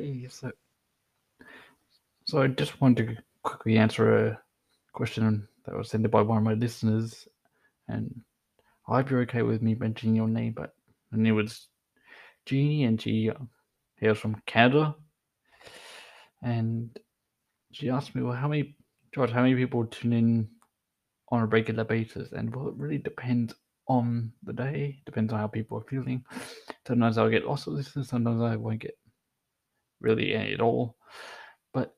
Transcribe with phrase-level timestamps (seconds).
[0.00, 0.50] Hey, so,
[2.24, 4.40] so I just wanted to quickly answer a
[4.94, 7.28] question that was sent by one of my listeners,
[7.86, 8.22] and
[8.88, 10.72] I hope you're okay with me mentioning your name, but
[11.12, 11.66] and it was
[12.46, 13.30] Jeannie, and she
[13.96, 14.94] hails from Canada,
[16.42, 16.98] and
[17.70, 18.76] she asked me, well, how many,
[19.14, 20.48] Josh, how many people tune in
[21.28, 22.32] on a regular basis?
[22.32, 23.54] And well, it really depends
[23.86, 26.24] on the day, depends on how people are feeling.
[26.86, 28.96] Sometimes I'll get lots of listeners, sometimes I won't get
[30.00, 30.96] really at all.
[31.72, 31.94] But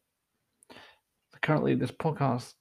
[1.41, 2.55] currently, this podcast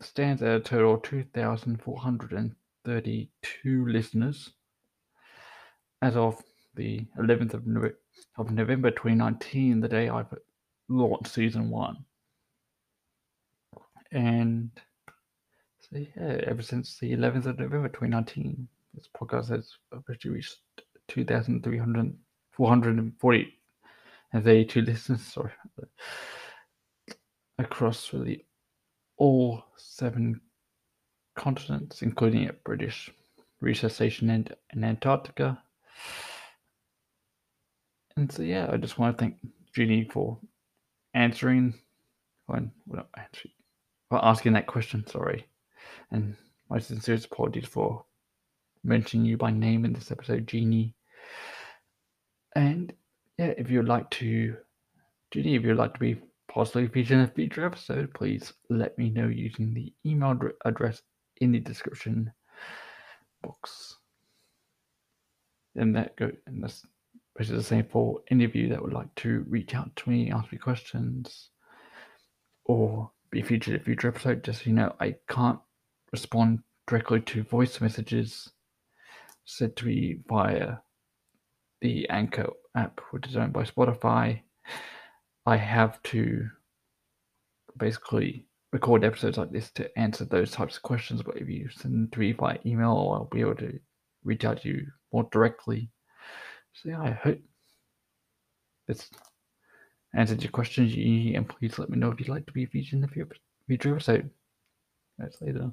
[0.00, 4.54] stands at a total of 2,432 listeners
[6.02, 6.42] as of
[6.74, 7.98] the 11th of, November,
[8.36, 10.24] of November 2019, the day I
[10.88, 12.04] launched season one.
[14.12, 14.70] And
[15.80, 20.60] so, yeah, ever since the 11th of November 2019, this podcast has officially reached
[21.08, 23.55] 2,440
[24.32, 25.52] and 32 listeners, sorry,
[27.58, 28.44] across really
[29.16, 30.40] all seven
[31.36, 33.10] continents, including a British
[33.60, 35.62] research station in, in Antarctica.
[38.16, 39.36] And so, yeah, I just want to thank
[39.74, 40.38] Judy for
[41.14, 41.74] answering,
[42.48, 43.52] well, not answering,
[44.08, 45.46] for asking that question, sorry.
[46.10, 46.36] And
[46.70, 48.04] my sincerest apologies for
[48.84, 50.94] mentioning you by name in this episode, Jeannie.
[52.54, 52.92] And
[53.38, 54.56] yeah, if you'd like to,
[55.30, 56.16] Judy, if you'd like to be
[56.48, 61.02] possibly featured in a future episode, please let me know using the email address
[61.40, 62.32] in the description
[63.42, 63.96] box.
[65.74, 66.86] And that go and that's
[67.38, 70.30] is the same for any of you that would like to reach out to me,
[70.30, 71.50] ask me questions,
[72.64, 74.42] or be featured in a future episode.
[74.42, 75.58] Just so you know, I can't
[76.12, 78.50] respond directly to voice messages
[79.44, 80.76] sent to me via
[81.80, 84.40] the Anchor app, which is owned by Spotify.
[85.44, 86.48] I have to
[87.76, 91.22] basically record episodes like this to answer those types of questions.
[91.22, 93.78] But if you send to me by email, I'll be able to
[94.24, 95.90] reach out to you more directly.
[96.72, 97.38] So yeah, I hope
[98.88, 99.08] this
[100.14, 100.94] answered your questions.
[100.94, 103.26] And please let me know if you'd like to be featured in the
[103.68, 104.30] future episode.
[105.18, 105.70] That's later.